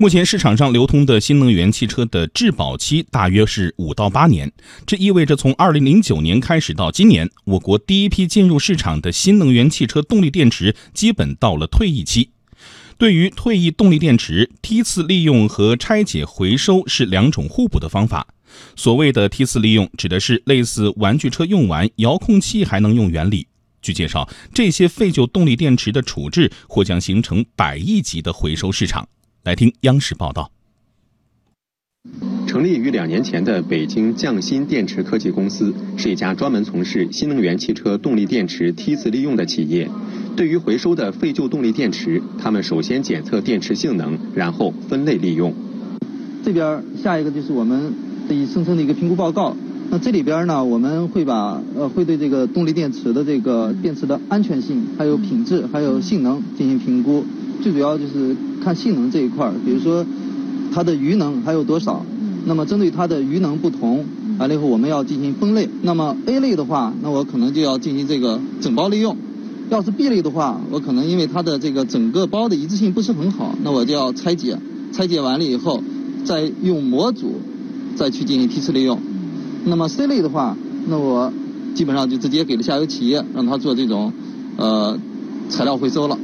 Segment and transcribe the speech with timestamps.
[0.00, 4.50] 目前市场上流通的新能源汽车的质保期大约是五到八年，
[4.86, 12.30] 这意味着从二零零九年开始到今年，我国第一批进入市场的新能源汽车动力电池基本到了退役期。
[12.96, 18.26] 对于退役动力电池，梯次利用和拆解回收是两种互补的方法。
[18.76, 23.46] 所谓的梯次利用，指的是类似玩具车用完遥控器还能用原理。
[23.82, 29.06] 据介绍，这些废旧动力电池的处置或将形成百亿级的回收市场。
[29.42, 30.50] 来听央视报道。
[32.46, 39.88] 成立于两年前的北京匠心电池科技公司是一家专门从事新能源汽车动力电池梯次利用的企业。
[40.36, 45.54] 对于回收的废旧动力电池，他们首先检测电池性能，然后分类利用。
[46.44, 47.94] 这边下一个就是我们
[48.28, 49.56] 的生成的一个评估报告。
[49.90, 57.24] 那这里边呢，我们会把呃会对这个动力电池的这个电池的安全性、还有品质、还有性能进行评估。
[57.62, 60.04] 最主要就是看性能这一块儿，比如说
[60.72, 62.04] 它的余能还有多少。
[62.46, 64.02] 那么针对它的余能不同，
[64.38, 65.68] 完了以后我们要进行分类。
[65.82, 69.14] 那么 A 类的话，那我可能就要进行这个整包利用；
[69.68, 74.58] 要是 B 类的话，我可能因为它的这个整个包的一致性不是很好，那我就要拆解。
[74.92, 75.82] 拆解完了以后，
[76.24, 77.40] 再用模组
[77.94, 78.98] 再去进行梯次利用。
[79.66, 80.56] 那么 C 类的话，
[80.88, 81.30] 那我
[81.74, 84.14] 基本上就直接给了下游企业，让他做这种
[84.56, 84.98] 呃
[85.50, 86.18] 材料回收了。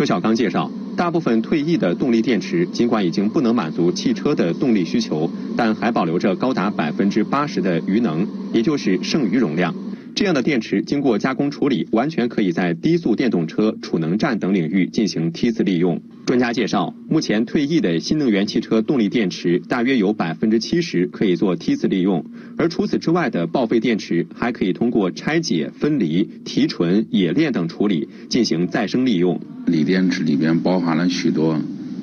[0.00, 9.74] 车小刚介绍，大部分退役的动力电池，尽管已经不能满足汽车的动力需求，但还保留着高达百分之八十的余能，也就是剩余容量。
[10.20, 16.02] 这样的电池经过加工处理，完全可以在低速电动车、储能站等领域进行梯次利用。
[16.26, 22.26] 专家介绍，目前退役的新能源汽车动力电池大约有百分之七十可以做梯次利用，
[22.58, 29.40] 而除此之外的报废电池还可以通过拆解、分离、提纯、冶炼等处理进行再生利用。
[29.64, 31.58] 锂电池里边包含了许多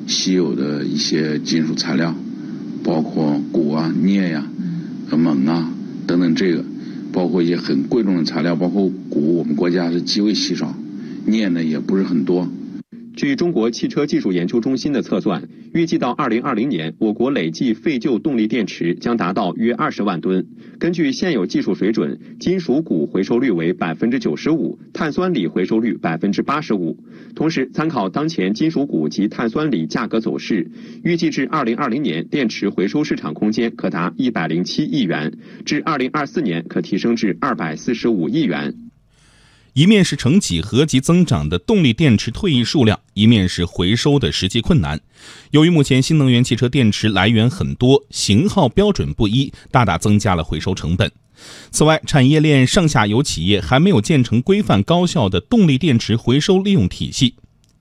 [0.07, 2.15] 稀有的一些金属材料，
[2.83, 4.43] 包括钴啊、镍呀、
[5.07, 5.71] 锰啊
[6.07, 6.65] 等等，这个
[7.11, 10.75] 包括一些很贵重的材料，包括钴，我们国家是极为稀少，
[11.25, 12.47] 念的也不是很多。
[13.17, 20.45] 据中国汽车技术研究中心的测算，预计到二零二零年，我国累计废旧动力电池将达到约二十万吨。
[20.77, 26.95] 根据现有技术水准，金属钴回收率为百分之九十五，碳酸锂回收率百分之八十五。
[27.35, 30.69] 同时，参考当前金属钴及碳酸锂价格走势，
[31.03, 35.33] 预计至二零二零年，电池回收市场空间可达一百零七亿元，
[35.65, 38.75] 至二零二四年可提升至二百四十五亿元。
[39.77, 44.99] 一面是呈几何级增长的动力电池退役数量，一面是回收的实际困难。
[45.51, 51.11] 由于目前新能源汽车电池来源很多，型号标准不一，大大增加了回收成本。
[51.69, 57.35] 此外，产业链上下游企业还没有建成规范高效的动力电池回收利用体系。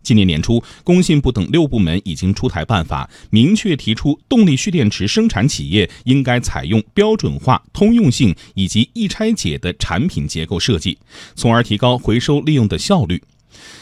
[0.06, 10.97] 今年年初，工信部等六部门已经出台办法，明确提出动力蓄电池生产企业应该采用标准化、通用性以及易拆解的产品结构设计，
[11.34, 13.21] 从而提高回收利用的效率。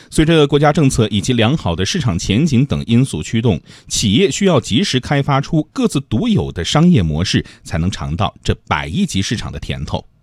[0.09, 10.07] 随着国家政策以及良好的市场前景等因素驱动，企业需要及时开发出各自独有的商业模式，才能尝到这百亿级市场的甜头。